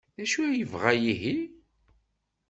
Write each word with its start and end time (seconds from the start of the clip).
D 0.15 0.17
acu 0.23 0.39
ay 0.43 0.55
yebɣa 0.57 0.91
ihi? 1.11 1.37